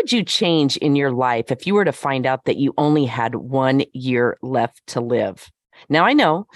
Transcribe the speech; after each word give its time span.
would 0.00 0.12
you 0.12 0.24
change 0.24 0.78
in 0.78 0.96
your 0.96 1.12
life 1.12 1.52
if 1.52 1.66
you 1.66 1.74
were 1.74 1.84
to 1.84 1.92
find 1.92 2.24
out 2.24 2.46
that 2.46 2.56
you 2.56 2.72
only 2.78 3.04
had 3.04 3.34
one 3.34 3.82
year 3.92 4.38
left 4.40 4.80
to 4.86 4.98
live? 4.98 5.50
Now, 5.90 6.06
I 6.06 6.14
know 6.14 6.46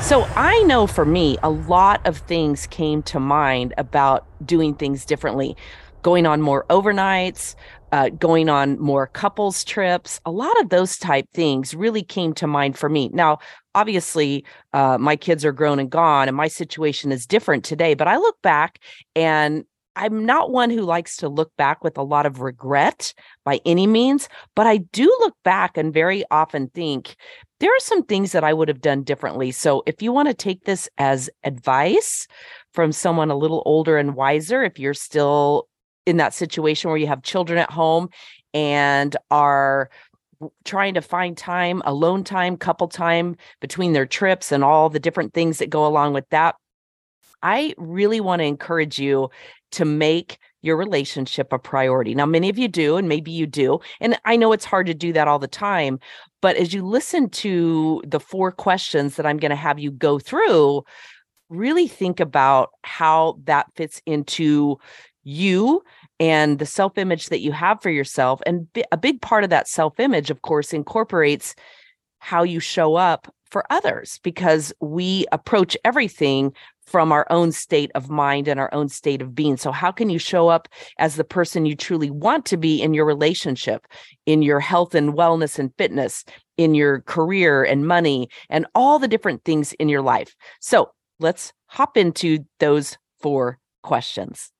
So 0.04 0.24
I 0.36 0.62
know 0.64 0.86
for 0.86 1.06
me, 1.06 1.38
a 1.42 1.48
lot 1.48 2.06
of 2.06 2.18
things 2.18 2.66
came 2.66 3.02
to 3.04 3.18
mind 3.18 3.72
about 3.78 4.26
doing 4.46 4.74
things 4.74 5.06
differently, 5.06 5.56
going 6.02 6.26
on 6.26 6.42
more 6.42 6.66
overnights, 6.68 7.54
uh, 7.90 8.10
going 8.10 8.50
on 8.50 8.78
more 8.78 9.06
couples 9.06 9.64
trips. 9.64 10.20
A 10.26 10.30
lot 10.30 10.60
of 10.60 10.68
those 10.68 10.98
type 10.98 11.26
things 11.32 11.74
really 11.74 12.02
came 12.02 12.34
to 12.34 12.46
mind 12.46 12.76
for 12.76 12.90
me. 12.90 13.08
Now, 13.14 13.38
obviously, 13.74 14.44
uh, 14.74 14.98
my 14.98 15.16
kids 15.16 15.42
are 15.42 15.52
grown 15.52 15.78
and 15.78 15.88
gone, 15.88 16.28
and 16.28 16.36
my 16.36 16.48
situation 16.48 17.10
is 17.10 17.26
different 17.26 17.64
today. 17.64 17.94
But 17.94 18.06
I 18.06 18.18
look 18.18 18.42
back 18.42 18.80
and 19.16 19.64
I'm 19.96 20.26
not 20.26 20.50
one 20.50 20.70
who 20.70 20.82
likes 20.82 21.16
to 21.18 21.28
look 21.28 21.52
back 21.56 21.84
with 21.84 21.96
a 21.96 22.02
lot 22.02 22.26
of 22.26 22.40
regret 22.40 23.14
by 23.44 23.60
any 23.64 23.86
means, 23.86 24.28
but 24.56 24.66
I 24.66 24.78
do 24.78 25.04
look 25.20 25.34
back 25.44 25.76
and 25.76 25.94
very 25.94 26.24
often 26.30 26.68
think, 26.68 27.16
there 27.60 27.70
are 27.70 27.80
some 27.80 28.02
things 28.02 28.32
that 28.32 28.44
I 28.44 28.52
would 28.52 28.68
have 28.68 28.80
done 28.80 29.04
differently. 29.04 29.50
So 29.52 29.82
if 29.86 30.02
you 30.02 30.12
want 30.12 30.28
to 30.28 30.34
take 30.34 30.64
this 30.64 30.88
as 30.98 31.30
advice 31.44 32.26
from 32.72 32.92
someone 32.92 33.30
a 33.30 33.36
little 33.36 33.62
older 33.64 33.96
and 33.96 34.14
wiser, 34.14 34.64
if 34.64 34.78
you're 34.78 34.94
still 34.94 35.68
in 36.04 36.16
that 36.18 36.34
situation 36.34 36.90
where 36.90 36.98
you 36.98 37.06
have 37.06 37.22
children 37.22 37.58
at 37.58 37.70
home 37.70 38.08
and 38.52 39.16
are 39.30 39.88
trying 40.64 40.94
to 40.94 41.00
find 41.00 41.38
time, 41.38 41.80
alone 41.86 42.24
time, 42.24 42.56
couple 42.56 42.88
time 42.88 43.36
between 43.60 43.92
their 43.92 44.04
trips 44.04 44.52
and 44.52 44.62
all 44.62 44.90
the 44.90 45.00
different 45.00 45.32
things 45.32 45.58
that 45.58 45.70
go 45.70 45.86
along 45.86 46.12
with 46.12 46.28
that. 46.30 46.56
I 47.44 47.74
really 47.76 48.20
want 48.20 48.40
to 48.40 48.46
encourage 48.46 48.98
you 48.98 49.30
to 49.72 49.84
make 49.84 50.38
your 50.62 50.76
relationship 50.78 51.52
a 51.52 51.58
priority. 51.58 52.14
Now, 52.14 52.24
many 52.24 52.48
of 52.48 52.58
you 52.58 52.68
do, 52.68 52.96
and 52.96 53.06
maybe 53.06 53.30
you 53.30 53.46
do. 53.46 53.80
And 54.00 54.18
I 54.24 54.34
know 54.34 54.52
it's 54.52 54.64
hard 54.64 54.86
to 54.86 54.94
do 54.94 55.12
that 55.12 55.28
all 55.28 55.38
the 55.38 55.46
time. 55.46 55.98
But 56.40 56.56
as 56.56 56.72
you 56.72 56.84
listen 56.84 57.28
to 57.30 58.02
the 58.06 58.18
four 58.18 58.50
questions 58.50 59.16
that 59.16 59.26
I'm 59.26 59.36
going 59.36 59.50
to 59.50 59.56
have 59.56 59.78
you 59.78 59.90
go 59.90 60.18
through, 60.18 60.84
really 61.50 61.86
think 61.86 62.18
about 62.18 62.70
how 62.82 63.38
that 63.44 63.66
fits 63.76 64.00
into 64.06 64.78
you 65.22 65.82
and 66.18 66.58
the 66.58 66.66
self 66.66 66.96
image 66.96 67.26
that 67.26 67.40
you 67.40 67.52
have 67.52 67.82
for 67.82 67.90
yourself. 67.90 68.40
And 68.46 68.66
a 68.90 68.96
big 68.96 69.20
part 69.20 69.44
of 69.44 69.50
that 69.50 69.68
self 69.68 70.00
image, 70.00 70.30
of 70.30 70.40
course, 70.40 70.72
incorporates 70.72 71.54
how 72.20 72.42
you 72.42 72.58
show 72.58 72.94
up 72.94 73.30
for 73.50 73.64
others 73.70 74.18
because 74.22 74.72
we 74.80 75.26
approach 75.30 75.76
everything 75.84 76.52
from 76.86 77.12
our 77.12 77.26
own 77.30 77.52
state 77.52 77.90
of 77.94 78.10
mind 78.10 78.48
and 78.48 78.60
our 78.60 78.72
own 78.74 78.88
state 78.88 79.22
of 79.22 79.34
being. 79.34 79.56
So, 79.56 79.72
how 79.72 79.90
can 79.90 80.10
you 80.10 80.18
show 80.18 80.48
up 80.48 80.68
as 80.98 81.16
the 81.16 81.24
person 81.24 81.66
you 81.66 81.76
truly 81.76 82.10
want 82.10 82.46
to 82.46 82.56
be 82.56 82.82
in 82.82 82.94
your 82.94 83.04
relationship, 83.04 83.86
in 84.26 84.42
your 84.42 84.60
health 84.60 84.94
and 84.94 85.14
wellness 85.14 85.58
and 85.58 85.72
fitness, 85.78 86.24
in 86.56 86.74
your 86.74 87.00
career 87.02 87.64
and 87.64 87.86
money, 87.86 88.28
and 88.50 88.66
all 88.74 88.98
the 88.98 89.08
different 89.08 89.44
things 89.44 89.72
in 89.74 89.88
your 89.88 90.02
life? 90.02 90.34
So, 90.60 90.90
let's 91.18 91.52
hop 91.66 91.96
into 91.96 92.40
those 92.60 92.98
four 93.20 93.58
questions. 93.82 94.50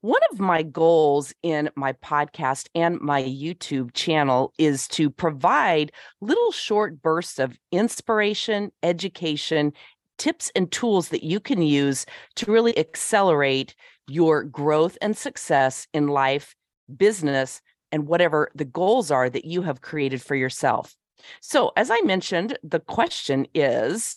One 0.00 0.20
of 0.30 0.38
my 0.38 0.62
goals 0.62 1.34
in 1.42 1.70
my 1.76 1.94
podcast 1.94 2.68
and 2.74 3.00
my 3.00 3.22
YouTube 3.22 3.92
channel 3.92 4.52
is 4.58 4.86
to 4.88 5.10
provide 5.10 5.92
little 6.20 6.52
short 6.52 7.02
bursts 7.02 7.38
of 7.38 7.58
inspiration, 7.72 8.70
education, 8.82 9.72
tips 10.18 10.50
and 10.54 10.70
tools 10.70 11.08
that 11.08 11.24
you 11.24 11.40
can 11.40 11.62
use 11.62 12.06
to 12.36 12.50
really 12.50 12.76
accelerate 12.78 13.74
your 14.06 14.44
growth 14.44 14.98
and 15.00 15.16
success 15.16 15.86
in 15.92 16.08
life, 16.08 16.54
business, 16.96 17.60
and 17.90 18.06
whatever 18.06 18.50
the 18.54 18.64
goals 18.64 19.10
are 19.10 19.30
that 19.30 19.44
you 19.44 19.62
have 19.62 19.80
created 19.80 20.20
for 20.20 20.34
yourself. 20.34 20.94
So, 21.40 21.72
as 21.76 21.90
I 21.90 22.00
mentioned, 22.00 22.58
the 22.62 22.80
question 22.80 23.46
is 23.54 24.16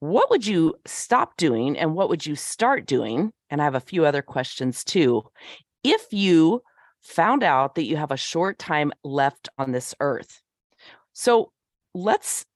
what 0.00 0.30
would 0.30 0.46
you 0.46 0.74
stop 0.86 1.36
doing 1.36 1.78
and 1.78 1.94
what 1.94 2.08
would 2.08 2.24
you 2.24 2.34
start 2.34 2.86
doing? 2.86 3.32
And 3.50 3.60
I 3.60 3.64
have 3.64 3.74
a 3.74 3.80
few 3.80 4.06
other 4.06 4.22
questions 4.22 4.82
too. 4.82 5.24
If 5.84 6.06
you 6.12 6.62
found 7.02 7.42
out 7.42 7.74
that 7.74 7.84
you 7.84 7.96
have 7.96 8.10
a 8.10 8.16
short 8.16 8.58
time 8.58 8.92
left 9.04 9.48
on 9.58 9.72
this 9.72 9.94
earth. 10.00 10.40
So, 11.12 11.52
let's 11.94 12.46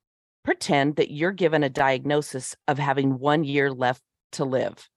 pretend 0.44 0.96
that 0.96 1.10
you're 1.10 1.32
given 1.32 1.64
a 1.64 1.68
diagnosis 1.68 2.54
of 2.68 2.78
having 2.78 3.18
one 3.18 3.44
year 3.44 3.72
left 3.72 4.02
to 4.32 4.44
live. 4.44 4.88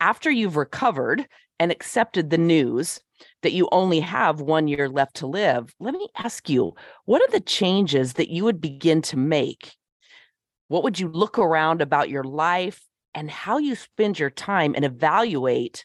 After 0.00 0.30
you've 0.30 0.56
recovered 0.56 1.26
and 1.58 1.70
accepted 1.70 2.30
the 2.30 2.38
news 2.38 3.00
that 3.42 3.52
you 3.52 3.68
only 3.72 4.00
have 4.00 4.40
one 4.40 4.68
year 4.68 4.88
left 4.88 5.16
to 5.16 5.26
live, 5.26 5.74
let 5.78 5.94
me 5.94 6.08
ask 6.16 6.48
you 6.48 6.72
what 7.04 7.22
are 7.22 7.32
the 7.32 7.40
changes 7.40 8.14
that 8.14 8.30
you 8.30 8.44
would 8.44 8.60
begin 8.60 9.02
to 9.02 9.16
make? 9.16 9.76
What 10.68 10.84
would 10.84 10.98
you 10.98 11.08
look 11.08 11.38
around 11.38 11.82
about 11.82 12.08
your 12.08 12.24
life 12.24 12.80
and 13.14 13.30
how 13.30 13.58
you 13.58 13.74
spend 13.74 14.18
your 14.18 14.30
time 14.30 14.72
and 14.74 14.84
evaluate? 14.84 15.84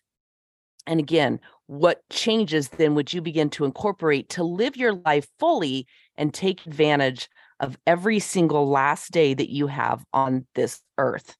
And 0.86 1.00
again, 1.00 1.40
what 1.66 2.02
changes 2.10 2.70
then 2.70 2.96
would 2.96 3.14
you 3.14 3.22
begin 3.22 3.50
to 3.52 3.66
incorporate 3.66 4.30
to 4.30 4.44
live 4.44 4.78
your 4.78 4.94
life 4.94 5.28
fully 5.38 5.86
and 6.16 6.34
take 6.34 6.66
advantage 6.66 7.30
of 7.59 7.78
every 7.88 8.19
single 8.19 8.68
last 8.69 9.12
day 9.12 9.34
that 9.34 9.51
you 9.51 9.68
have 9.68 10.03
on 10.13 10.45
this 10.56 10.81
earth. 10.97 11.35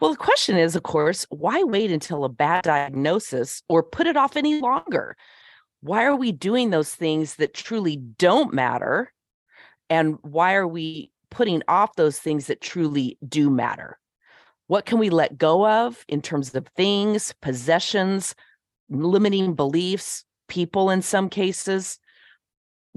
Well, 0.00 0.12
the 0.12 0.16
question 0.16 0.56
is, 0.56 0.76
of 0.76 0.84
course, 0.84 1.26
why 1.30 1.62
wait 1.64 1.90
until 1.90 2.24
a 2.24 2.28
bad 2.28 2.62
diagnosis 2.62 3.62
or 3.68 3.82
put 3.82 4.06
it 4.06 4.16
off 4.16 4.36
any 4.36 4.60
longer? 4.60 5.16
Why 5.80 6.04
are 6.04 6.16
we 6.16 6.32
doing 6.32 6.70
those 6.70 6.94
things 6.94 7.36
that 7.36 7.54
truly 7.54 7.96
don't 7.96 8.54
matter? 8.54 9.12
And 9.90 10.18
why 10.22 10.54
are 10.54 10.68
we 10.68 11.10
putting 11.30 11.62
off 11.68 11.96
those 11.96 12.18
things 12.18 12.46
that 12.46 12.60
truly 12.60 13.18
do 13.26 13.50
matter? 13.50 13.98
What 14.68 14.86
can 14.86 14.98
we 14.98 15.10
let 15.10 15.38
go 15.38 15.66
of 15.66 16.04
in 16.08 16.20
terms 16.20 16.54
of 16.54 16.68
things, 16.76 17.34
possessions, 17.40 18.34
limiting 18.90 19.54
beliefs, 19.54 20.24
people 20.46 20.90
in 20.90 21.02
some 21.02 21.28
cases? 21.28 21.98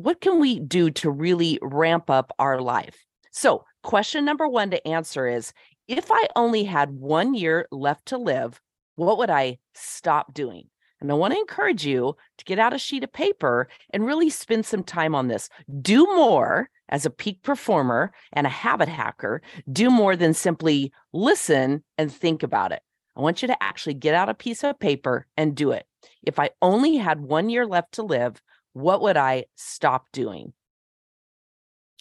What 0.03 0.21
can 0.21 0.39
we 0.39 0.59
do 0.59 0.89
to 0.91 1.11
really 1.11 1.59
ramp 1.61 2.09
up 2.09 2.31
our 2.39 2.59
life? 2.61 3.05
So, 3.31 3.65
question 3.83 4.25
number 4.25 4.47
one 4.47 4.71
to 4.71 4.87
answer 4.87 5.27
is 5.27 5.53
if 5.87 6.11
I 6.11 6.27
only 6.35 6.63
had 6.63 6.91
one 6.91 7.33
year 7.33 7.67
left 7.71 8.07
to 8.07 8.17
live, 8.17 8.59
what 8.95 9.17
would 9.17 9.29
I 9.29 9.59
stop 9.73 10.33
doing? 10.33 10.67
And 10.99 11.11
I 11.11 11.15
want 11.15 11.33
to 11.33 11.39
encourage 11.39 11.85
you 11.85 12.15
to 12.37 12.45
get 12.45 12.59
out 12.59 12.73
a 12.73 12.77
sheet 12.77 13.03
of 13.03 13.11
paper 13.11 13.67
and 13.91 14.05
really 14.05 14.29
spend 14.29 14.65
some 14.65 14.83
time 14.83 15.15
on 15.15 15.27
this. 15.27 15.49
Do 15.81 16.05
more 16.05 16.69
as 16.89 17.05
a 17.05 17.09
peak 17.09 17.41
performer 17.41 18.11
and 18.33 18.45
a 18.45 18.51
habit 18.51 18.89
hacker, 18.89 19.41
do 19.71 19.89
more 19.89 20.15
than 20.15 20.33
simply 20.33 20.91
listen 21.13 21.83
and 21.97 22.11
think 22.11 22.43
about 22.43 22.71
it. 22.71 22.81
I 23.15 23.21
want 23.21 23.41
you 23.41 23.47
to 23.47 23.63
actually 23.63 23.95
get 23.95 24.13
out 24.13 24.29
a 24.29 24.33
piece 24.33 24.63
of 24.63 24.79
paper 24.79 25.25
and 25.35 25.55
do 25.55 25.71
it. 25.71 25.85
If 26.23 26.37
I 26.39 26.51
only 26.61 26.97
had 26.97 27.21
one 27.21 27.49
year 27.49 27.65
left 27.65 27.93
to 27.93 28.03
live, 28.03 28.41
what 28.73 29.01
would 29.01 29.17
I 29.17 29.45
stop 29.55 30.11
doing? 30.11 30.53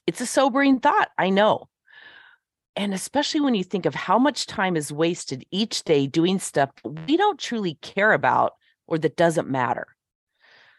It's 0.06 0.20
a 0.20 0.26
sobering 0.26 0.80
thought, 0.80 1.10
I 1.18 1.30
know. 1.30 1.68
And 2.76 2.94
especially 2.94 3.40
when 3.40 3.54
you 3.54 3.64
think 3.64 3.86
of 3.86 3.94
how 3.94 4.18
much 4.18 4.46
time 4.46 4.76
is 4.76 4.92
wasted 4.92 5.44
each 5.50 5.84
day 5.84 6.06
doing 6.06 6.38
stuff 6.38 6.70
we 6.84 7.16
don't 7.16 7.38
truly 7.38 7.74
care 7.82 8.12
about 8.12 8.52
or 8.86 8.98
that 8.98 9.16
doesn't 9.16 9.48
matter. 9.48 9.88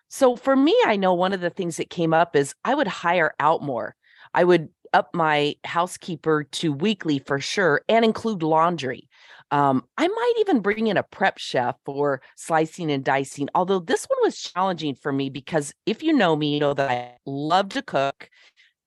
So 0.09 0.35
for 0.35 0.55
me, 0.55 0.75
I 0.85 0.95
know 0.97 1.13
one 1.13 1.33
of 1.33 1.41
the 1.41 1.49
things 1.49 1.77
that 1.77 1.89
came 1.89 2.13
up 2.13 2.35
is 2.35 2.53
I 2.65 2.75
would 2.75 2.87
hire 2.87 3.33
out 3.39 3.61
more. 3.61 3.95
I 4.33 4.43
would 4.43 4.69
up 4.93 5.09
my 5.13 5.55
housekeeper 5.63 6.43
to 6.43 6.73
weekly 6.73 7.19
for 7.19 7.39
sure 7.39 7.81
and 7.87 8.03
include 8.03 8.43
laundry. 8.43 9.07
Um, 9.51 9.83
I 9.97 10.07
might 10.07 10.33
even 10.39 10.61
bring 10.61 10.87
in 10.87 10.97
a 10.97 11.03
prep 11.03 11.37
chef 11.37 11.75
for 11.85 12.21
slicing 12.37 12.89
and 12.89 13.03
dicing, 13.03 13.49
although 13.53 13.79
this 13.79 14.05
one 14.05 14.19
was 14.23 14.39
challenging 14.39 14.95
for 14.95 15.11
me 15.11 15.29
because 15.29 15.73
if 15.85 16.01
you 16.01 16.13
know 16.13 16.35
me, 16.35 16.53
you 16.53 16.59
know 16.61 16.73
that 16.73 16.89
I 16.89 17.17
love 17.25 17.69
to 17.69 17.81
cook. 17.81 18.29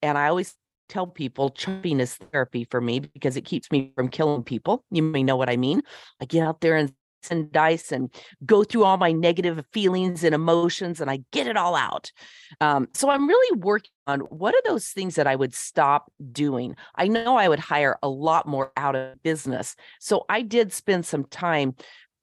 And 0.01 0.17
I 0.17 0.27
always 0.27 0.55
tell 0.89 1.07
people 1.07 1.49
chopping 1.49 1.99
is 1.99 2.15
therapy 2.15 2.67
for 2.69 2.81
me 2.81 2.99
because 2.99 3.37
it 3.37 3.45
keeps 3.45 3.71
me 3.71 3.91
from 3.95 4.09
killing 4.09 4.43
people. 4.43 4.83
You 4.91 5.03
may 5.03 5.23
know 5.23 5.35
what 5.35 5.49
I 5.49 5.57
mean. 5.57 5.81
I 6.21 6.25
get 6.25 6.45
out 6.45 6.61
there 6.61 6.75
and 6.75 6.93
and 7.31 7.51
dice 7.51 7.91
and 7.91 8.13
go 8.45 8.63
through 8.63 8.83
all 8.83 8.97
my 8.97 9.11
negative 9.11 9.63
feelings 9.71 10.23
and 10.23 10.35
emotions 10.35 11.01
and 11.01 11.09
I 11.09 11.21
get 11.31 11.47
it 11.47 11.57
all 11.57 11.75
out. 11.75 12.11
Um, 12.61 12.87
so 12.93 13.09
I'm 13.09 13.27
really 13.27 13.59
working 13.59 13.91
on 14.07 14.21
what 14.21 14.53
are 14.53 14.61
those 14.65 14.87
things 14.87 15.15
that 15.15 15.27
I 15.27 15.35
would 15.35 15.53
stop 15.53 16.11
doing. 16.31 16.75
I 16.95 17.07
know 17.07 17.37
I 17.37 17.47
would 17.47 17.59
hire 17.59 17.97
a 18.03 18.09
lot 18.09 18.47
more 18.47 18.71
out 18.77 18.95
of 18.95 19.21
business. 19.23 19.75
So 19.99 20.25
I 20.29 20.41
did 20.41 20.73
spend 20.73 21.05
some 21.05 21.25
time 21.25 21.75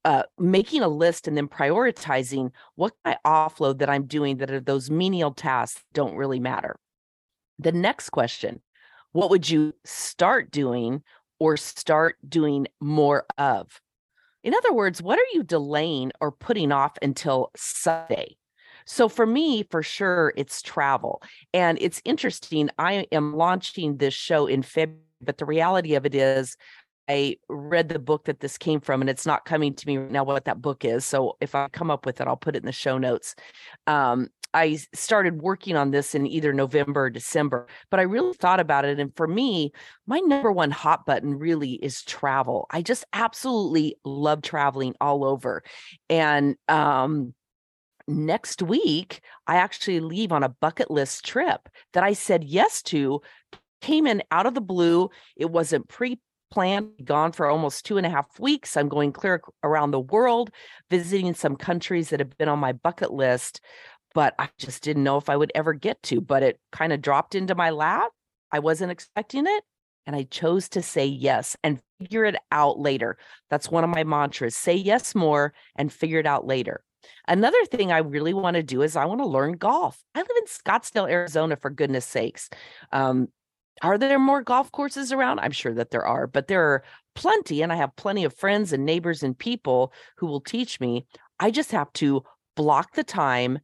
uh, 0.04 0.25
making 0.38 0.82
a 0.82 0.88
list 0.88 1.28
and 1.28 1.37
then 1.37 1.48
prioritizing 1.48 2.50
what 2.75 2.93
I 3.05 3.16
offload 3.25 3.78
that 3.78 3.90
I'm 3.90 4.06
doing 4.06 4.38
that 4.38 4.50
are 4.50 4.60
those 4.60 4.90
menial 4.90 5.32
tasks 5.32 5.82
don't 5.93 6.16
really 6.16 6.40
matter. 6.40 6.76
The 7.58 7.72
next 7.72 8.10
question 8.10 8.60
what 9.12 9.28
would 9.28 9.48
you 9.48 9.75
start 9.84 10.50
doing 10.50 11.02
or 11.38 11.56
start 11.56 12.16
doing 12.26 12.66
more 12.81 13.26
of? 13.37 13.81
In 14.44 14.55
other 14.55 14.73
words, 14.73 15.00
what 15.03 15.19
are 15.19 15.33
you 15.33 15.43
delaying 15.43 16.12
or 16.21 16.33
putting 16.33 16.73
off 16.73 16.97
until 17.03 17.50
Sunday? 17.56 18.37
So 18.85 19.09
for 19.09 19.27
me, 19.27 19.62
for 19.71 19.83
sure, 19.83 20.33
it's 20.37 20.62
travel. 20.62 21.23
And 21.55 21.79
it's 21.81 22.03
interesting. 22.05 22.69
I 22.79 23.06
am 23.12 23.37
launching 23.37 23.99
this 23.99 24.15
show 24.15 24.47
in 24.47 24.62
February, 24.62 25.00
but 25.21 25.39
the 25.39 25.44
reality 25.44 25.94
of 25.94 26.05
it 26.05 26.15
is, 26.15 26.56
I 27.09 27.37
read 27.49 27.89
the 27.89 27.99
book 27.99 28.25
that 28.25 28.41
this 28.41 28.56
came 28.56 28.81
from, 28.81 29.00
and 29.00 29.11
it's 29.11 29.27
not 29.27 29.44
coming 29.44 29.75
to 29.75 29.87
me 29.87 29.99
right 29.99 30.11
now 30.11 30.25
what 30.25 30.44
that 30.47 30.62
book 30.62 30.85
is. 30.85 31.05
So 31.05 31.37
if 31.41 31.55
I 31.55 31.69
come 31.69 31.91
up 31.91 32.06
with 32.06 32.21
it, 32.21 32.27
I'll 32.27 32.37
put 32.37 32.56
it 32.56 32.62
in 32.62 32.67
the 32.67 32.73
show 32.73 32.97
notes. 32.99 33.35
Um, 33.87 34.29
I 34.54 34.78
started 34.94 35.43
working 35.43 35.76
on 35.76 35.90
this 35.90 36.14
in 36.14 36.26
either 36.26 36.52
November 36.52 37.04
or 37.04 37.10
December, 37.10 37.66
but 37.90 38.00
I 38.00 38.04
really 38.04 38.34
thought 38.34 38.60
about 38.60 38.84
it. 38.84 39.00
And 39.00 39.14
for 39.16 39.26
me, 39.26 39.72
my 40.06 40.19
number 40.20 40.52
one 40.52 40.70
hot 40.70 41.06
button 41.06 41.38
really 41.38 41.72
is 41.72 42.02
travel. 42.02 42.66
I 42.70 42.82
just 42.82 43.04
absolutely 43.12 43.96
love 44.04 44.43
traveling 44.43 44.94
all 45.00 45.25
over. 45.25 45.62
And 46.10 46.56
um, 46.69 47.34
next 48.06 48.62
week, 48.62 49.20
I 49.46 49.56
actually 49.56 50.00
leave 50.00 50.32
on 50.32 50.43
a 50.43 50.49
bucket 50.49 50.90
list 50.90 51.25
trip 51.25 51.69
that 51.94 52.05
I 52.05 52.12
said 52.12 52.44
yes 52.44 52.82
to, 52.82 53.22
came 53.81 54.06
in 54.06 54.22
out 54.31 54.46
of 54.46 54.55
the 54.55 54.60
blue. 54.60 55.10
It 55.37 55.50
wasn't 55.50 55.88
pre 55.88 56.20
planned, 56.50 56.90
gone 57.02 57.32
for 57.32 57.46
almost 57.46 57.87
two 57.87 57.96
and 57.96 58.06
a 58.06 58.10
half 58.10 58.38
weeks. 58.38 58.76
I'm 58.76 58.88
going 58.88 59.10
clear 59.12 59.43
around 59.64 59.90
the 59.90 60.00
world, 60.00 60.50
visiting 60.90 61.32
some 61.32 61.56
countries 61.56 62.10
that 62.10 62.20
have 62.20 62.37
been 62.37 62.48
on 62.48 62.58
my 62.58 62.72
bucket 62.72 63.10
list 63.10 63.60
but 64.14 64.35
I 64.38 64.49
just 64.59 64.82
didn't 64.82 65.05
know 65.05 65.17
if 65.17 65.29
I 65.29 65.37
would 65.37 65.53
ever 65.55 65.73
get 65.73 66.03
to. 66.05 66.20
But 66.20 66.43
it 66.43 66.61
kind 66.70 66.93
of 66.93 67.03
dropped 67.03 67.35
into 67.35 67.55
my 67.55 67.70
lap. 67.70 68.11
I 68.50 68.59
wasn't 68.59 68.93
expecting 68.93 69.47
it. 69.47 69.64
And 70.06 70.17
I 70.17 70.25
chose 70.25 70.69
to 70.70 70.82
say 70.82 71.06
yes 71.06 71.56
and 71.62 71.81
figure 72.00 72.25
it 72.25 72.37
out 72.50 72.79
later. 72.79 73.17
That's 73.50 73.70
one 73.70 73.85
of 73.85 73.91
my 73.91 74.05
mantras 74.05 74.56
say 74.56 74.75
yes 74.75 75.14
more 75.14 75.55
and 75.76 75.93
figure 75.93 76.19
it 76.19 76.26
out 76.26 76.47
later. 76.47 76.82
Another 77.29 77.64
thing 77.67 77.93
I 77.93 77.99
really 77.99 78.35
want 78.35 78.56
to 78.56 78.62
do 78.62 78.82
is 78.82 78.97
I 78.97 79.05
want 79.05 79.20
to 79.20 79.26
learn 79.26 79.53
golf. 79.53 80.03
I 80.15 80.20
live 80.20 80.29
in 80.38 80.47
Scottsdale, 80.47 81.11
Arizona, 81.11 81.56
for 81.56 81.70
goodness 81.70 82.05
sakes. 82.05 82.50
Um, 82.91 83.29
are 83.81 83.99
there 83.99 84.19
more 84.19 84.43
golf 84.43 84.70
courses 84.70 85.12
around? 85.12 85.41
I'm 85.41 85.50
sure 85.53 85.75
that 85.75 85.91
there 85.91 86.06
are, 86.06 86.26
but 86.26 86.47
there 86.47 86.62
are 86.62 86.85
plenty. 87.15 87.62
And 87.62 87.73
I 87.73 87.76
have 87.76 87.97
plenty 87.97 88.25
of 88.25 88.35
friends 88.35 88.73
and 88.73 88.85
neighbors 88.85 89.23
and 89.23 89.38
people 89.38 89.93
who 90.17 90.26
will 90.26 90.41
teach 90.41 90.79
me. 90.81 91.06
I 91.41 91.50
just 91.50 91.73
have 91.73 91.93
to 91.94 92.23
block 92.55 92.94
the 92.94 93.05
time 93.05 93.61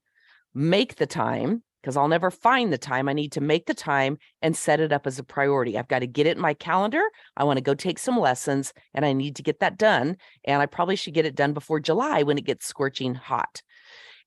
make 0.59 0.97
the 0.97 1.07
time 1.07 1.63
because 1.81 1.97
I'll 1.97 2.09
never 2.09 2.31
find 2.31 2.73
the 2.73 2.79
time. 2.79 3.09
I 3.09 3.13
need 3.13 3.33
to 3.33 3.41
make 3.41 3.67
the 3.67 3.75
time 3.75 4.19
and 4.43 4.57
set 4.57 4.81
it 4.81 4.93
up 4.93 5.07
as 5.07 5.19
a 5.19 5.25
priority. 5.25 5.79
I've 5.79 5.89
got 5.89 6.01
to 6.01 6.07
get 6.07 6.27
it 6.27 6.37
in 6.37 6.43
my 6.43 6.53
calendar. 6.53 7.03
I 7.37 7.45
want 7.45 7.59
to 7.59 7.63
go 7.63 7.75
take 7.75 7.99
some 7.99 8.19
lessons 8.19 8.73
and 8.93 9.05
I 9.07 9.13
need 9.13 9.37
to 9.37 9.43
get 9.43 9.61
that 9.61 9.79
done. 9.79 10.17
And 10.45 10.61
I 10.61 10.67
probably 10.67 10.97
should 10.97 11.15
get 11.15 11.27
it 11.27 11.37
done 11.37 11.53
before 11.53 11.79
July 11.79 12.25
when 12.25 12.37
it 12.37 12.45
gets 12.45 12.67
scorching 12.67 13.15
hot. 13.15 13.63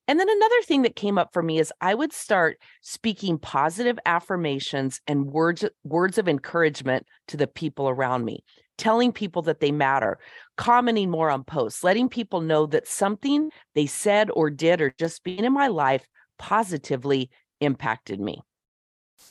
And 0.07 0.19
then 0.19 0.29
another 0.29 0.61
thing 0.63 0.81
that 0.83 0.95
came 0.95 1.17
up 1.17 1.31
for 1.33 1.43
me 1.43 1.59
is 1.59 1.73
I 1.81 1.93
would 1.93 2.13
start 2.13 2.57
speaking 2.81 3.37
positive 3.37 3.99
affirmations 4.05 4.99
and 5.05 5.25
words 5.25 5.63
words 5.83 6.17
of 6.17 6.27
encouragement 6.27 7.05
to 7.27 7.37
the 7.37 7.47
people 7.47 7.87
around 7.87 8.25
me, 8.25 8.43
telling 8.77 9.11
people 9.11 9.43
that 9.43 9.59
they 9.59 9.71
matter, 9.71 10.17
commenting 10.57 11.11
more 11.11 11.29
on 11.29 11.43
posts, 11.43 11.83
letting 11.83 12.09
people 12.09 12.41
know 12.41 12.65
that 12.65 12.87
something 12.87 13.51
they 13.75 13.85
said 13.85 14.29
or 14.33 14.49
did 14.49 14.81
or 14.81 14.93
just 14.97 15.23
being 15.23 15.45
in 15.45 15.53
my 15.53 15.67
life 15.67 16.05
positively 16.41 17.29
impacted 17.59 18.19
me. 18.19 18.41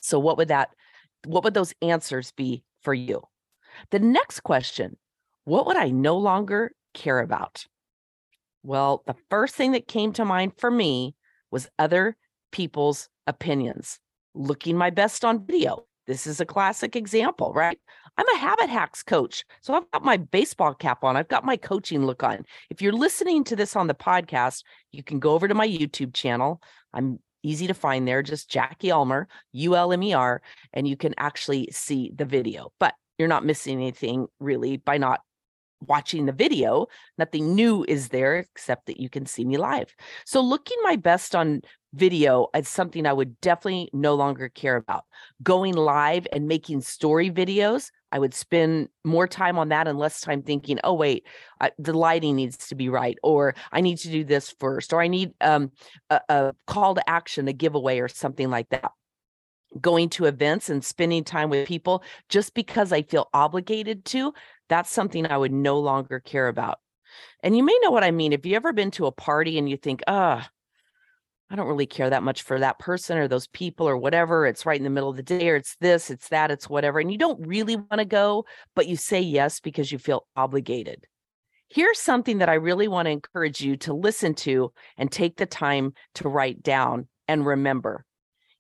So 0.00 0.20
what 0.20 0.38
would 0.38 0.48
that 0.48 0.70
what 1.26 1.42
would 1.44 1.52
those 1.52 1.74
answers 1.82 2.32
be 2.32 2.62
for 2.80 2.94
you? 2.94 3.22
The 3.90 3.98
next 3.98 4.40
question, 4.40 4.96
what 5.44 5.66
would 5.66 5.76
I 5.76 5.90
no 5.90 6.16
longer 6.16 6.72
care 6.94 7.18
about? 7.18 7.66
Well, 8.62 9.02
the 9.06 9.16
first 9.28 9.54
thing 9.54 9.72
that 9.72 9.88
came 9.88 10.12
to 10.14 10.24
mind 10.24 10.52
for 10.56 10.70
me 10.70 11.16
was 11.50 11.68
other 11.78 12.16
people's 12.52 13.08
opinions. 13.26 13.98
Looking 14.34 14.78
my 14.78 14.90
best 14.90 15.24
on 15.24 15.44
video. 15.44 15.84
This 16.10 16.26
is 16.26 16.40
a 16.40 16.44
classic 16.44 16.96
example, 16.96 17.52
right? 17.54 17.78
I'm 18.16 18.28
a 18.34 18.38
habit 18.38 18.68
hacks 18.68 19.00
coach. 19.00 19.44
So 19.60 19.74
I've 19.74 19.88
got 19.92 20.04
my 20.04 20.16
baseball 20.16 20.74
cap 20.74 21.04
on. 21.04 21.16
I've 21.16 21.28
got 21.28 21.44
my 21.44 21.56
coaching 21.56 22.04
look 22.04 22.24
on. 22.24 22.44
If 22.68 22.82
you're 22.82 22.92
listening 22.92 23.44
to 23.44 23.54
this 23.54 23.76
on 23.76 23.86
the 23.86 23.94
podcast, 23.94 24.64
you 24.90 25.04
can 25.04 25.20
go 25.20 25.34
over 25.34 25.46
to 25.46 25.54
my 25.54 25.68
YouTube 25.68 26.12
channel. 26.12 26.60
I'm 26.92 27.20
easy 27.44 27.68
to 27.68 27.74
find 27.74 28.08
there, 28.08 28.24
just 28.24 28.50
Jackie 28.50 28.90
Ulmer, 28.90 29.28
U 29.52 29.76
L 29.76 29.92
M 29.92 30.02
E 30.02 30.12
R, 30.12 30.42
and 30.72 30.88
you 30.88 30.96
can 30.96 31.14
actually 31.16 31.68
see 31.70 32.10
the 32.12 32.24
video. 32.24 32.72
But 32.80 32.94
you're 33.16 33.28
not 33.28 33.44
missing 33.44 33.80
anything 33.80 34.26
really 34.40 34.78
by 34.78 34.98
not 34.98 35.20
watching 35.86 36.26
the 36.26 36.32
video. 36.32 36.88
Nothing 37.18 37.54
new 37.54 37.84
is 37.86 38.08
there 38.08 38.34
except 38.34 38.86
that 38.86 38.98
you 38.98 39.08
can 39.08 39.26
see 39.26 39.44
me 39.44 39.58
live. 39.58 39.94
So 40.26 40.40
looking 40.40 40.76
my 40.82 40.96
best 40.96 41.36
on 41.36 41.62
video 41.92 42.48
is 42.54 42.68
something 42.68 43.06
I 43.06 43.12
would 43.12 43.40
definitely 43.40 43.90
no 43.92 44.14
longer 44.14 44.48
care 44.48 44.76
about. 44.76 45.04
Going 45.42 45.74
live 45.74 46.26
and 46.32 46.46
making 46.46 46.82
story 46.82 47.30
videos, 47.30 47.90
I 48.12 48.18
would 48.18 48.34
spend 48.34 48.88
more 49.04 49.26
time 49.28 49.58
on 49.58 49.68
that 49.68 49.88
and 49.88 49.98
less 49.98 50.20
time 50.20 50.42
thinking, 50.42 50.78
oh, 50.84 50.94
wait, 50.94 51.26
I, 51.60 51.72
the 51.78 51.92
lighting 51.92 52.36
needs 52.36 52.68
to 52.68 52.74
be 52.74 52.88
right, 52.88 53.18
or 53.22 53.54
I 53.72 53.80
need 53.80 53.98
to 53.98 54.08
do 54.08 54.24
this 54.24 54.54
first, 54.58 54.92
or 54.92 55.00
I 55.00 55.08
need 55.08 55.32
um, 55.40 55.72
a, 56.10 56.20
a 56.28 56.54
call 56.66 56.94
to 56.94 57.10
action, 57.10 57.48
a 57.48 57.52
giveaway, 57.52 57.98
or 57.98 58.08
something 58.08 58.50
like 58.50 58.68
that 58.70 58.92
going 59.80 60.08
to 60.10 60.24
events 60.24 60.68
and 60.68 60.84
spending 60.84 61.22
time 61.22 61.50
with 61.50 61.68
people 61.68 62.02
just 62.28 62.54
because 62.54 62.92
I 62.92 63.02
feel 63.02 63.28
obligated 63.32 64.04
to, 64.06 64.34
that's 64.68 64.90
something 64.90 65.26
I 65.26 65.36
would 65.36 65.52
no 65.52 65.78
longer 65.78 66.18
care 66.18 66.48
about. 66.48 66.80
And 67.42 67.56
you 67.56 67.62
may 67.62 67.78
know 67.82 67.90
what 67.90 68.04
I 68.04 68.10
mean. 68.10 68.32
If 68.32 68.46
you 68.46 68.56
ever 68.56 68.72
been 68.72 68.90
to 68.92 69.06
a 69.06 69.12
party 69.12 69.58
and 69.58 69.68
you 69.68 69.76
think, 69.76 70.02
ah, 70.06 70.42
oh, 70.44 70.59
I 71.50 71.56
don't 71.56 71.66
really 71.66 71.86
care 71.86 72.08
that 72.08 72.22
much 72.22 72.42
for 72.42 72.60
that 72.60 72.78
person 72.78 73.18
or 73.18 73.26
those 73.26 73.48
people 73.48 73.88
or 73.88 73.96
whatever. 73.96 74.46
It's 74.46 74.64
right 74.64 74.78
in 74.78 74.84
the 74.84 74.90
middle 74.90 75.10
of 75.10 75.16
the 75.16 75.22
day 75.22 75.48
or 75.48 75.56
it's 75.56 75.74
this, 75.80 76.08
it's 76.08 76.28
that, 76.28 76.52
it's 76.52 76.70
whatever. 76.70 77.00
And 77.00 77.10
you 77.10 77.18
don't 77.18 77.44
really 77.44 77.74
want 77.74 77.98
to 77.98 78.04
go, 78.04 78.44
but 78.76 78.86
you 78.86 78.94
say 78.94 79.20
yes 79.20 79.58
because 79.58 79.90
you 79.90 79.98
feel 79.98 80.28
obligated. 80.36 81.06
Here's 81.68 81.98
something 81.98 82.38
that 82.38 82.48
I 82.48 82.54
really 82.54 82.86
want 82.86 83.06
to 83.06 83.12
encourage 83.12 83.60
you 83.60 83.76
to 83.78 83.92
listen 83.92 84.34
to 84.36 84.72
and 84.96 85.10
take 85.10 85.36
the 85.36 85.46
time 85.46 85.92
to 86.14 86.28
write 86.28 86.62
down 86.62 87.08
and 87.26 87.44
remember. 87.44 88.04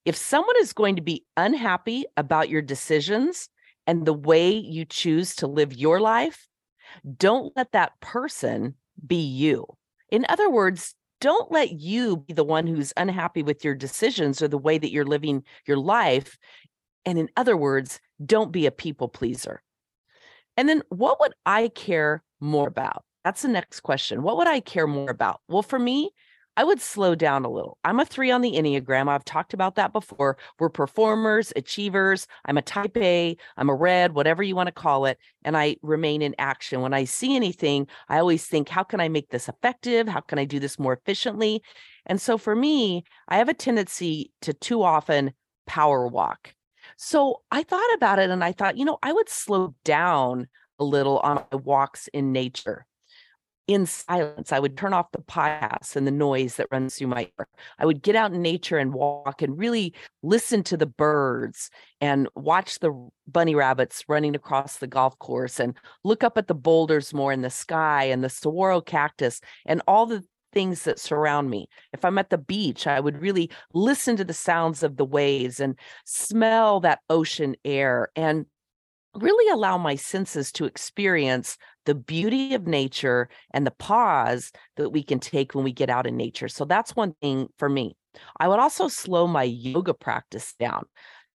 If 0.04 0.16
someone 0.16 0.56
is 0.60 0.72
going 0.72 0.96
to 0.96 1.02
be 1.02 1.24
unhappy 1.36 2.06
about 2.16 2.48
your 2.48 2.62
decisions 2.62 3.48
and 3.86 4.04
the 4.04 4.12
way 4.12 4.50
you 4.50 4.84
choose 4.84 5.36
to 5.36 5.46
live 5.46 5.72
your 5.72 6.00
life, 6.00 6.48
don't 7.16 7.52
let 7.56 7.72
that 7.72 7.92
person 8.00 8.74
be 9.06 9.22
you. 9.22 9.66
In 10.10 10.26
other 10.28 10.50
words, 10.50 10.94
don't 11.20 11.52
let 11.52 11.72
you 11.72 12.18
be 12.18 12.32
the 12.34 12.44
one 12.44 12.66
who's 12.66 12.92
unhappy 12.96 13.42
with 13.42 13.64
your 13.64 13.74
decisions 13.74 14.42
or 14.42 14.48
the 14.48 14.58
way 14.58 14.78
that 14.78 14.90
you're 14.90 15.04
living 15.04 15.44
your 15.66 15.76
life. 15.76 16.38
And 17.04 17.18
in 17.18 17.28
other 17.36 17.56
words, 17.56 18.00
don't 18.24 18.52
be 18.52 18.66
a 18.66 18.70
people 18.70 19.08
pleaser. 19.08 19.62
And 20.56 20.68
then 20.68 20.82
what 20.88 21.20
would 21.20 21.32
I 21.46 21.68
care 21.68 22.22
more 22.40 22.68
about? 22.68 23.04
That's 23.24 23.42
the 23.42 23.48
next 23.48 23.80
question. 23.80 24.22
What 24.22 24.36
would 24.38 24.48
I 24.48 24.60
care 24.60 24.86
more 24.86 25.10
about? 25.10 25.40
Well, 25.48 25.62
for 25.62 25.78
me, 25.78 26.10
I 26.60 26.64
would 26.64 26.82
slow 26.82 27.14
down 27.14 27.46
a 27.46 27.50
little. 27.50 27.78
I'm 27.84 28.00
a 28.00 28.04
three 28.04 28.30
on 28.30 28.42
the 28.42 28.52
Enneagram. 28.52 29.08
I've 29.08 29.24
talked 29.24 29.54
about 29.54 29.76
that 29.76 29.94
before. 29.94 30.36
We're 30.58 30.68
performers, 30.68 31.54
achievers. 31.56 32.26
I'm 32.44 32.58
a 32.58 32.62
type 32.62 32.98
A, 32.98 33.34
I'm 33.56 33.70
a 33.70 33.74
red, 33.74 34.12
whatever 34.12 34.42
you 34.42 34.54
want 34.54 34.66
to 34.66 34.72
call 34.72 35.06
it. 35.06 35.16
And 35.42 35.56
I 35.56 35.76
remain 35.80 36.20
in 36.20 36.34
action. 36.38 36.82
When 36.82 36.92
I 36.92 37.04
see 37.04 37.34
anything, 37.34 37.86
I 38.10 38.18
always 38.18 38.44
think, 38.46 38.68
how 38.68 38.82
can 38.82 39.00
I 39.00 39.08
make 39.08 39.30
this 39.30 39.48
effective? 39.48 40.06
How 40.06 40.20
can 40.20 40.38
I 40.38 40.44
do 40.44 40.60
this 40.60 40.78
more 40.78 40.92
efficiently? 40.92 41.62
And 42.04 42.20
so 42.20 42.36
for 42.36 42.54
me, 42.54 43.04
I 43.26 43.38
have 43.38 43.48
a 43.48 43.54
tendency 43.54 44.30
to 44.42 44.52
too 44.52 44.82
often 44.82 45.32
power 45.66 46.06
walk. 46.06 46.52
So 46.98 47.40
I 47.50 47.62
thought 47.62 47.94
about 47.94 48.18
it 48.18 48.28
and 48.28 48.44
I 48.44 48.52
thought, 48.52 48.76
you 48.76 48.84
know, 48.84 48.98
I 49.02 49.14
would 49.14 49.30
slow 49.30 49.74
down 49.82 50.46
a 50.78 50.84
little 50.84 51.20
on 51.20 51.36
my 51.36 51.56
walks 51.56 52.06
in 52.08 52.32
nature 52.32 52.84
in 53.72 53.86
silence. 53.86 54.52
I 54.52 54.58
would 54.58 54.76
turn 54.76 54.92
off 54.92 55.12
the 55.12 55.22
podcasts 55.22 55.94
and 55.94 56.06
the 56.06 56.10
noise 56.10 56.56
that 56.56 56.66
runs 56.70 56.96
through 56.96 57.08
my 57.08 57.30
ear. 57.38 57.46
I 57.78 57.86
would 57.86 58.02
get 58.02 58.16
out 58.16 58.32
in 58.32 58.42
nature 58.42 58.78
and 58.78 58.92
walk 58.92 59.42
and 59.42 59.56
really 59.56 59.94
listen 60.22 60.62
to 60.64 60.76
the 60.76 60.86
birds 60.86 61.70
and 62.00 62.28
watch 62.34 62.80
the 62.80 63.08
bunny 63.28 63.54
rabbits 63.54 64.04
running 64.08 64.34
across 64.34 64.78
the 64.78 64.86
golf 64.86 65.18
course 65.18 65.60
and 65.60 65.74
look 66.02 66.24
up 66.24 66.36
at 66.36 66.48
the 66.48 66.54
boulders 66.54 67.14
more 67.14 67.32
in 67.32 67.42
the 67.42 67.50
sky 67.50 68.04
and 68.04 68.24
the 68.24 68.28
saguaro 68.28 68.80
cactus 68.80 69.40
and 69.66 69.82
all 69.86 70.06
the 70.06 70.24
things 70.52 70.82
that 70.82 70.98
surround 70.98 71.48
me. 71.48 71.68
If 71.92 72.04
I'm 72.04 72.18
at 72.18 72.30
the 72.30 72.38
beach, 72.38 72.88
I 72.88 72.98
would 72.98 73.22
really 73.22 73.50
listen 73.72 74.16
to 74.16 74.24
the 74.24 74.34
sounds 74.34 74.82
of 74.82 74.96
the 74.96 75.04
waves 75.04 75.60
and 75.60 75.78
smell 76.04 76.80
that 76.80 77.00
ocean 77.08 77.54
air 77.64 78.08
and 78.16 78.46
really 79.14 79.50
allow 79.52 79.76
my 79.76 79.96
senses 79.96 80.52
to 80.52 80.64
experience 80.64 81.56
the 81.90 81.94
beauty 81.96 82.54
of 82.54 82.68
nature 82.68 83.28
and 83.52 83.66
the 83.66 83.72
pause 83.72 84.52
that 84.76 84.90
we 84.90 85.02
can 85.02 85.18
take 85.18 85.56
when 85.56 85.64
we 85.64 85.72
get 85.72 85.90
out 85.90 86.06
in 86.06 86.16
nature. 86.16 86.46
So 86.46 86.64
that's 86.64 86.94
one 86.94 87.14
thing 87.20 87.48
for 87.58 87.68
me. 87.68 87.96
I 88.38 88.46
would 88.46 88.60
also 88.60 88.86
slow 88.86 89.26
my 89.26 89.42
yoga 89.42 89.92
practice 89.92 90.54
down, 90.60 90.84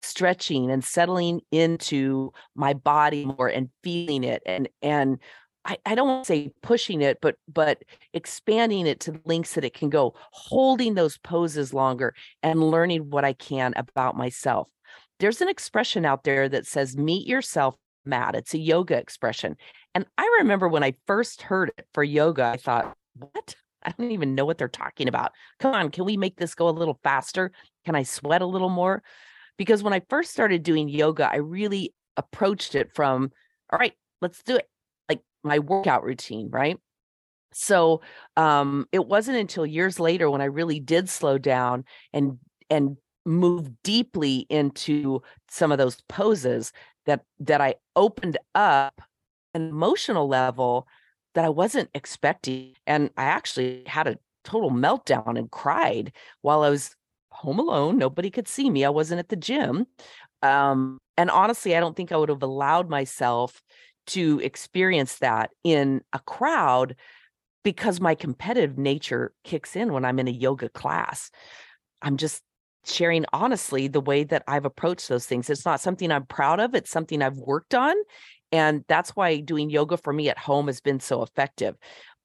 stretching 0.02 0.72
and 0.72 0.82
settling 0.82 1.42
into 1.52 2.32
my 2.56 2.74
body 2.74 3.26
more 3.26 3.50
and 3.50 3.70
feeling 3.84 4.24
it 4.24 4.42
and 4.46 4.70
and 4.82 5.20
I, 5.66 5.78
I 5.86 5.96
don't 5.96 6.08
want 6.08 6.24
to 6.24 6.28
say 6.28 6.54
pushing 6.62 7.02
it, 7.02 7.18
but 7.22 7.36
but 7.52 7.84
expanding 8.14 8.88
it 8.88 9.02
to 9.02 9.20
lengths 9.26 9.56
that 9.56 9.66
it 9.66 9.74
can 9.74 9.90
go, 9.90 10.14
holding 10.32 10.94
those 10.94 11.18
poses 11.18 11.74
longer 11.74 12.14
and 12.44 12.64
learning 12.72 13.10
what 13.10 13.26
I 13.26 13.34
can 13.34 13.74
about 13.76 14.16
myself 14.16 14.70
there's 15.20 15.42
an 15.42 15.48
expression 15.50 16.06
out 16.06 16.24
there 16.24 16.50
that 16.50 16.68
says 16.68 16.98
meet 16.98 17.28
yourself 17.28 17.76
mad. 18.06 18.36
It's 18.36 18.54
a 18.54 18.60
yoga 18.60 18.98
expression. 18.98 19.56
And 19.94 20.06
I 20.18 20.38
remember 20.40 20.68
when 20.68 20.84
I 20.84 20.94
first 21.08 21.42
heard 21.42 21.72
it 21.78 21.88
for 21.94 22.04
yoga, 22.04 22.46
I 22.46 22.58
thought, 22.58 22.96
what? 23.18 23.56
I 23.84 23.94
don't 23.98 24.12
even 24.12 24.36
know 24.36 24.46
what 24.46 24.58
they're 24.58 24.68
talking 24.68 25.08
about. 25.08 25.32
Come 25.60 25.74
on, 25.74 25.92
can 25.92 26.06
we 26.06 26.18
make 26.18 26.38
this 26.38 26.56
go 26.56 26.68
a 26.68 26.72
little 26.72 27.00
faster? 27.04 27.52
Can 27.86 27.96
I 27.96 28.04
sweat 28.04 28.42
a 28.42 28.48
little 28.48 28.70
more? 28.70 29.04
Because 29.58 29.84
when 29.84 29.94
I 29.94 30.02
first 30.10 30.32
started 30.32 30.64
doing 30.64 30.90
yoga, 30.90 31.32
I 31.32 31.38
really 31.38 31.94
approached 32.18 32.76
it 32.76 32.94
from, 32.96 33.32
all 33.72 33.80
right, 33.80 33.94
let's 34.22 34.42
do 34.44 34.56
it. 34.56 34.68
Like 35.08 35.22
my 35.44 35.60
workout 35.60 36.04
routine, 36.04 36.50
right? 36.52 36.78
So 37.54 38.02
um, 38.36 38.86
it 38.92 39.06
wasn't 39.06 39.38
until 39.38 39.66
years 39.66 40.00
later 40.00 40.30
when 40.30 40.42
I 40.42 40.46
really 40.46 40.80
did 40.80 41.10
slow 41.10 41.38
down 41.38 41.86
and 42.12 42.38
and 42.70 42.98
move 43.26 43.70
deeply 43.84 44.46
into 44.50 45.22
some 45.50 45.72
of 45.72 45.78
those 45.78 46.02
poses 46.10 46.72
that 47.06 47.24
that 47.40 47.62
I 47.62 47.76
opened 47.96 48.38
up 48.54 49.02
an 49.54 49.70
emotional 49.70 50.28
level 50.28 50.88
that 51.34 51.46
I 51.46 51.50
wasn't 51.50 51.90
expecting 51.94 52.74
and 52.88 53.10
I 53.18 53.26
actually 53.26 53.84
had 53.88 54.08
a 54.08 54.18
total 54.44 54.72
meltdown 54.72 55.38
and 55.38 55.50
cried 55.50 56.14
while 56.42 56.62
I 56.64 56.70
was 56.70 56.96
home 57.32 57.60
alone 57.60 57.98
nobody 57.98 58.30
could 58.30 58.48
see 58.48 58.70
me 58.70 58.86
I 58.86 58.90
wasn't 58.90 59.20
at 59.20 59.30
the 59.30 59.36
gym 59.36 59.88
um, 60.42 61.00
and 61.18 61.30
honestly 61.30 61.76
I 61.76 61.80
don't 61.80 61.96
think 61.96 62.12
I 62.12 62.18
would 62.18 62.30
have 62.30 62.44
allowed 62.44 62.90
myself 62.90 63.62
to 64.08 64.40
experience 64.44 65.18
that 65.18 65.50
in 65.64 66.02
a 66.14 66.20
crowd 66.20 66.96
because 67.64 68.00
my 68.00 68.16
competitive 68.16 68.78
nature 68.78 69.34
kicks 69.44 69.76
in 69.76 69.92
when 69.92 70.06
I'm 70.06 70.20
in 70.20 70.28
a 70.28 70.32
yoga 70.32 70.70
class. 70.70 71.32
I'm 72.02 72.16
just 72.16 72.44
sharing 72.86 73.26
honestly 73.34 73.88
the 73.88 74.02
way 74.02 74.24
that 74.24 74.44
I've 74.48 74.66
approached 74.66 75.10
those 75.10 75.26
things. 75.26 75.50
It's 75.50 75.66
not 75.66 75.82
something 75.82 76.12
I'm 76.12 76.26
proud 76.26 76.60
of, 76.60 76.76
it's 76.76 76.92
something 76.92 77.22
I've 77.22 77.38
worked 77.38 77.74
on. 77.74 77.96
And 78.52 78.86
that's 78.88 79.16
why 79.16 79.40
doing 79.40 79.70
yoga 79.70 79.98
for 79.98 80.14
me 80.14 80.30
at 80.30 80.38
home 80.38 80.68
has 80.68 80.80
been 80.80 81.00
so 81.00 81.24
effective. 81.24 81.76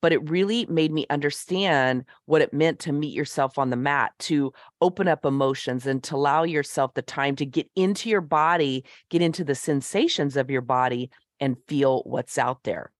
But 0.02 0.12
it 0.12 0.31
really 0.31 0.64
made 0.67 0.93
me 0.93 1.07
understand 1.11 2.05
what 2.25 2.40
it 2.40 2.55
meant 2.55 2.79
to 2.81 2.93
meet 2.93 3.14
yourself 3.14 3.59
on 3.59 3.69
the 3.69 3.76
mat, 3.76 4.12
to 4.21 4.52
open 4.81 5.09
up 5.09 5.26
emotions 5.26 5.87
and 5.87 6.02
to 6.05 6.17
allow 6.17 6.45
yourself 6.45 6.95
the 6.95 7.02
time 7.02 7.37
to 7.37 7.45
get 7.45 7.69
into 7.76 8.09
your 8.09 8.23
body, 8.23 8.85
get 9.11 9.21
into 9.21 9.45
the 9.45 9.55
sensations 9.55 10.37
of 10.37 10.50
your 10.50 10.62
body, 10.62 11.11
and 11.38 11.57
feel 11.69 12.02
what's 12.05 12.38
out 12.38 12.62
there. 12.64 12.93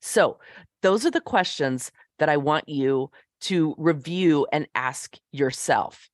So, 0.00 0.38
those 0.82 1.06
are 1.06 1.10
the 1.10 1.20
questions 1.20 1.92
that 2.18 2.28
I 2.28 2.36
want 2.36 2.68
you 2.68 3.10
to 3.42 3.74
review 3.78 4.46
and 4.52 4.66
ask 4.74 5.16
yourself 5.30 6.10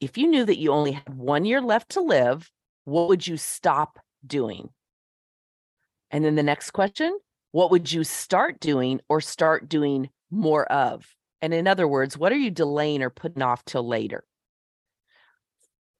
if 0.00 0.16
you 0.16 0.28
knew 0.28 0.44
that 0.44 0.58
you 0.58 0.72
only 0.72 0.92
had 0.92 1.14
one 1.14 1.44
year 1.44 1.60
left 1.60 1.90
to 1.90 2.00
live, 2.00 2.50
what 2.84 3.08
would 3.08 3.26
you 3.26 3.36
stop 3.36 3.98
doing? 4.26 4.70
And 6.10 6.24
then 6.24 6.36
the 6.36 6.42
next 6.42 6.70
question, 6.70 7.18
what 7.52 7.70
would 7.70 7.90
you 7.90 8.04
start 8.04 8.60
doing 8.60 9.00
or 9.08 9.20
start 9.20 9.68
doing 9.68 10.10
more 10.30 10.70
of? 10.72 11.06
And 11.40 11.52
in 11.54 11.66
other 11.66 11.86
words, 11.86 12.16
what 12.16 12.32
are 12.32 12.36
you 12.36 12.50
delaying 12.50 13.02
or 13.02 13.10
putting 13.10 13.42
off 13.42 13.64
till 13.64 13.86
later? 13.86 14.24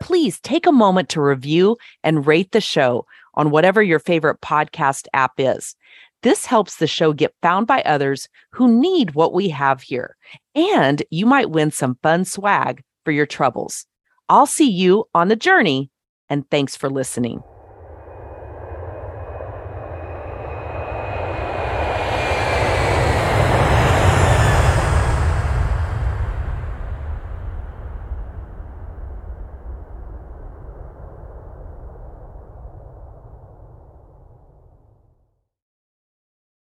please 0.00 0.40
take 0.40 0.66
a 0.66 0.72
moment 0.72 1.08
to 1.10 1.20
review 1.20 1.76
and 2.02 2.26
rate 2.26 2.52
the 2.52 2.60
show 2.60 3.06
on 3.34 3.50
whatever 3.50 3.82
your 3.82 3.98
favorite 3.98 4.40
podcast 4.40 5.06
app 5.14 5.32
is. 5.38 5.74
This 6.22 6.44
helps 6.44 6.76
the 6.76 6.86
show 6.86 7.12
get 7.12 7.34
found 7.42 7.66
by 7.66 7.82
others 7.82 8.28
who 8.50 8.80
need 8.80 9.14
what 9.14 9.32
we 9.32 9.48
have 9.50 9.82
here. 9.82 10.16
And 10.54 11.02
you 11.10 11.26
might 11.26 11.50
win 11.50 11.70
some 11.70 11.98
fun 12.02 12.24
swag 12.24 12.82
for 13.04 13.12
your 13.12 13.26
troubles. 13.26 13.86
I'll 14.28 14.46
see 14.46 14.68
you 14.68 15.04
on 15.14 15.28
the 15.28 15.36
journey, 15.36 15.90
and 16.28 16.48
thanks 16.50 16.76
for 16.76 16.90
listening. 16.90 17.42